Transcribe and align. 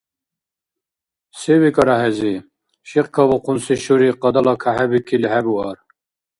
Се 1.39 1.53
викӀара 1.61 1.95
хӀези? 2.01 2.33
Шикькабухъунси 2.87 3.75
шури 3.83 4.09
къадала 4.21 4.53
кахӀебикили 4.61 5.27
хӀебуар. 5.33 5.77